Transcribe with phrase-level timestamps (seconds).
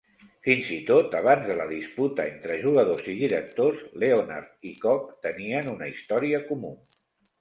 [0.45, 5.71] Fins i tot abans de la disputa entre jugadors i directors, Leonard i Cobb tenien
[5.79, 6.73] una història comú.